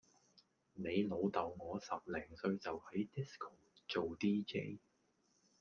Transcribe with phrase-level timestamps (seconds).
[0.73, 3.51] 你老豆我十零歲就喺 disco
[3.87, 4.79] 做 dj